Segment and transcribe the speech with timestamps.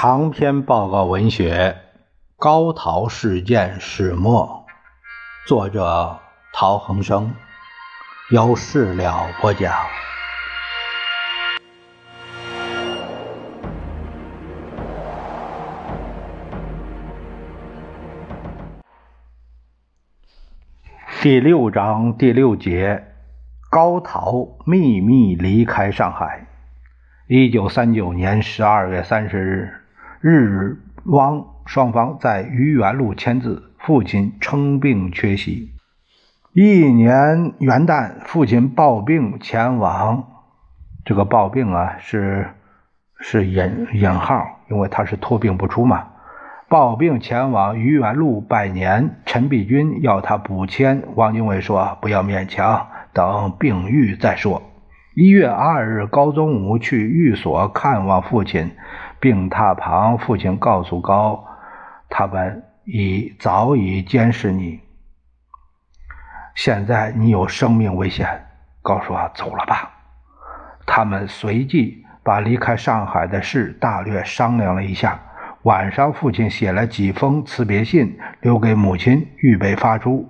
[0.00, 1.76] 长篇报告文学
[2.36, 4.64] 《高陶事件始末》，
[5.48, 6.20] 作者
[6.52, 7.34] 陶恒生，
[8.30, 9.74] 由事了播讲。
[21.20, 23.04] 第六章第六节：
[23.68, 26.46] 高陶秘密离开上海。
[27.26, 29.74] 一九三九年十二月三十日，
[30.20, 33.64] 日汪双方在愚园路签字。
[33.78, 35.72] 父亲称病缺席。
[36.52, 40.24] 一年元旦，父亲抱病前往。
[41.04, 42.48] 这个抱病啊，是
[43.20, 46.08] 是引引号，因为他是托病不出嘛。
[46.68, 51.04] 抱病前往愚园路拜年，陈璧君要他补签。
[51.14, 54.62] 汪精卫说：“不要勉强，等病愈再说。”
[55.14, 58.72] 一月二日，高宗武去寓所看望父亲，
[59.20, 61.44] 病榻旁，父亲告诉高，
[62.08, 64.80] 他们已早已监视你，
[66.54, 68.46] 现在你有生命危险。
[68.82, 69.90] 高说：“走了吧。”
[70.86, 75.20] 他们随即把离开上海的事大略商量了一下。
[75.62, 80.28] 晚上，父亲写了几封辞别信，留给母亲，预备发出。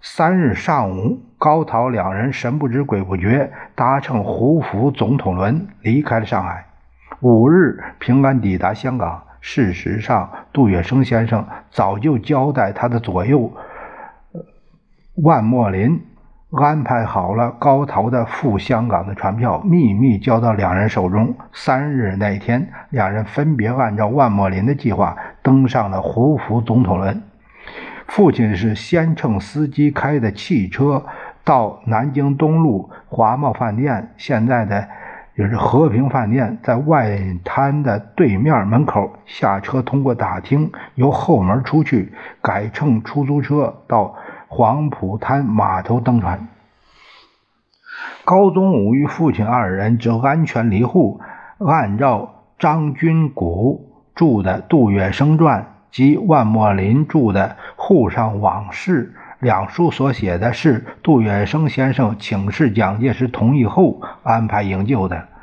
[0.00, 6.66] 三日上午，高陶两人神不知鬼不觉搭乘胡福总统轮离开了上海。
[7.24, 9.22] 五日平安抵达香港。
[9.40, 13.50] 事实上，杜月笙先生早就交代他的左右
[15.22, 16.02] 万墨林
[16.50, 21.34] 安排好了高陶的赴香港的船票，秘密交到两人手中。
[21.54, 27.22] 三日那天，两人分别按照万墨林的计划登上了胡福总统轮。
[28.06, 31.06] 父亲是先乘司机开的汽车
[31.42, 34.86] 到南京东路华茂饭店，现在的
[35.36, 44.16] 也是和平饭店，在外滩的对面门口下车，通过大厅由后门出去，改乘出租车到
[44.48, 46.46] 黄浦滩码头登船。
[48.24, 51.20] 高宗武与父亲二人则安全离沪，
[51.58, 55.62] 按照张君谷著的《杜月笙传》。
[55.94, 59.14] 及万墨林著的《沪上往事》
[59.44, 65.33] 两书所写的是杜月笙先生请示蒋介石同意后安排营救的。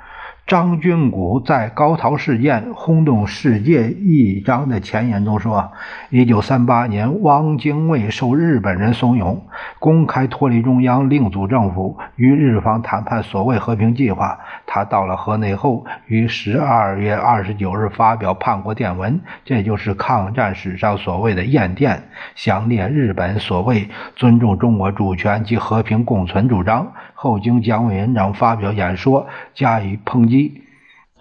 [0.51, 5.71] 张君谷在高陶事件轰动世界一章的前言中说
[6.11, 9.37] ：“一九三八年，汪精卫受日本人怂恿，
[9.79, 14.37] 公开脱离中央，另组政府，与日方谈判所谓和平计划。
[14.65, 22.03] 他到了河内后，于十二月二十九日发表叛国电文，这就是抗战史上所谓的唁电，
[22.35, 23.87] 详列日本所谓
[24.17, 26.91] 尊重中国主权及和平共存主张。
[27.21, 30.63] 后经蒋委员长发表演说，加以抨击。”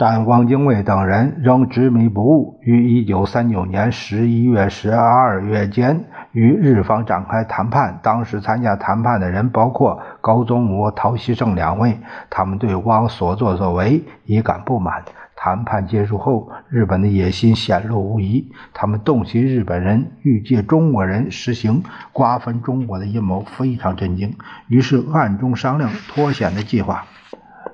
[0.01, 8.01] 但汪精卫等人仍执迷不悟，于一九三九年十一月、十二月间与日方展开谈判。
[8.03, 11.99] 当时参加谈判的人包括高宗武、陶希圣两位，
[12.31, 15.03] 他们对汪所作所为已感不满。
[15.43, 24.37] 谈判结束后，日本的野心显露无遗，他们洞悉日本人欲借中国人实行瓜分中国的阴谋，非常震惊，
[24.69, 27.07] 于是暗中商量脱险的计划。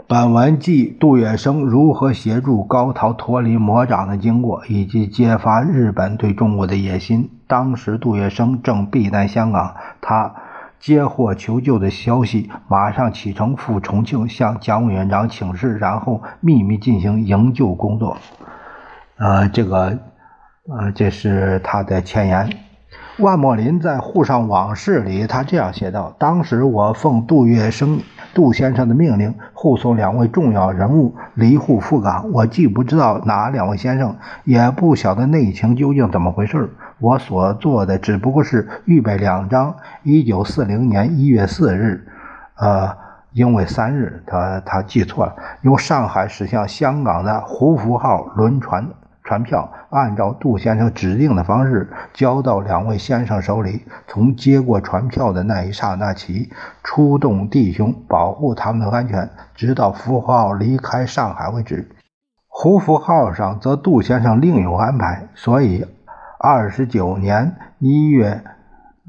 [0.06, 7.28] 本文记杜月笙如何协助高陶脱离魔掌的经过，以及揭发日本对中国的野心。
[7.49, 10.32] 当时杜月笙正避难香港，他
[10.78, 18.16] 接获求救的消息，马上启程赴重庆向蒋委员长请示，然后秘密进行营救工作。
[19.19, 19.98] 呃，这个，
[20.69, 22.50] 呃，这是他的前言。
[23.19, 28.00] 万墨林在《沪上往事》里，他这样写道：“当时我奉杜月笙。”
[28.34, 36.75] 杜先生的命令护送两位重要人物离沪赴港，我既不知道哪两位先生，也不晓得内情究竟怎么回事。
[36.98, 42.06] 我所做的只不过是预备两张一九四零年一月四日，
[42.56, 42.96] 呃，
[43.32, 48.87] 因为三日，他他记错了，由上海驶向香港的胡福号轮船。
[49.22, 53.84] 船票按照杜先生指定的方式交到两位先生手里。
[54.06, 56.49] 从接过船票的那一刹那起，
[56.84, 61.90] 出动弟兄保护他们的安全，直到福号离开上海为止。
[62.46, 65.84] 胡福号上则杜先生另有安排，所以
[66.38, 68.43] 二十九年一月，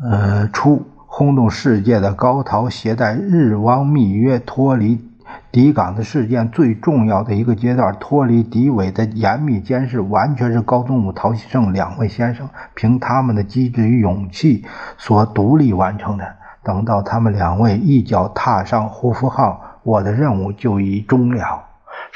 [0.02, 5.06] 呃初轰动世界的高陶携带日汪密约脱离。
[5.52, 14.66] 敌港的事件最重要的一个阶段，脱离敌伪的严密监视，完全是高宗武、陶希圣两位先生凭他们的机智与勇气
[14.98, 16.26] 所独立完成的。
[16.64, 21.67] 等到他们两位一脚踏上胡福号，我的任务就已终了。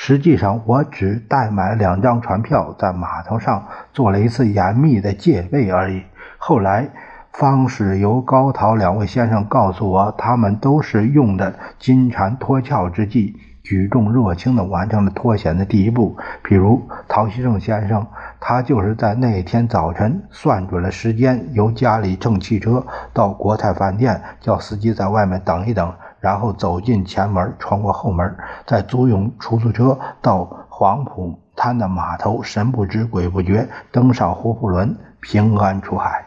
[0.03, 3.63] 实际上，我只代买两张船票，在码头上
[3.93, 6.01] 做了一次严密的戒备而已。
[6.39, 6.89] 后来，
[7.33, 16.17] 方是由高陶两位先生告诉我，他们都是用的金蝉脱壳之计，举重若轻地完成了脱险的第一步。
[16.43, 18.07] 比如陶希正先生，
[18.39, 22.83] 他就是在那天早晨算准了时间，由家里乘汽车
[23.13, 25.93] 到国泰饭店，叫司机在外面等一等。
[26.21, 28.37] 然后走进前门，穿过后门，
[28.67, 36.25] 再租用出租车到黄浦滩的码头，神不知鬼不觉登上胡福轮，平安出海。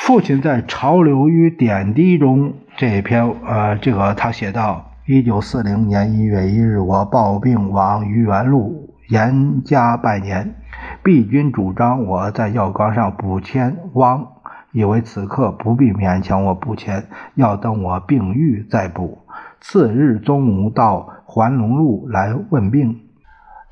[0.00, 10.54] 父亲在《潮流与点滴》中这篇，呃，这个他写道：一九四零年一月一日，我抱病往愚园路严家拜年，
[11.02, 14.26] 毕君主张我在药缸上补签汪。
[14.72, 19.18] 以为此刻不必勉强我补钱，要等我病愈再补。
[19.60, 23.00] 次日中午到环龙路来问病，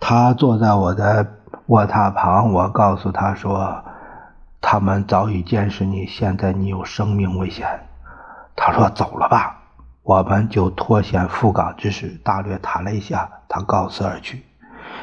[0.01, 1.27] 他坐在我的
[1.67, 3.85] 卧榻旁，我告诉他说
[4.61, 7.69] ：“他们早已监视你，现在你有生命危险。”
[8.57, 9.61] 他说：“走了吧。”
[10.03, 14.43] 我们就脱险赴港之时，大略谈了一下，他告辞而去。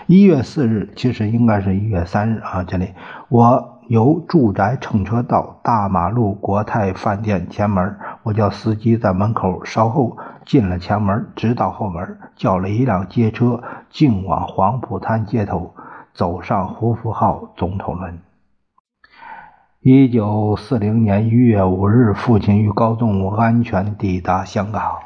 [0.07, 2.93] 一月四日，其实应该是一月三日啊，这里
[3.29, 3.69] 我。
[3.87, 10.17] 由住宅乘车到大马路国泰饭店前门，我叫司机在门口稍后。
[10.45, 15.73] 进了前门，直到后门，叫了一辆街车，径往黄浦滩街头，
[16.13, 18.19] 走上胡福号总统轮。
[19.79, 24.99] 一九四零年一月五日，父亲与高宗武安全抵达香港。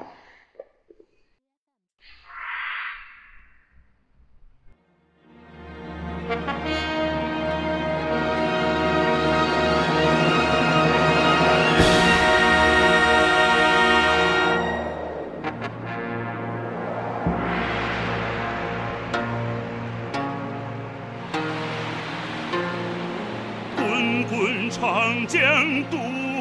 [24.70, 26.37] 长江渡。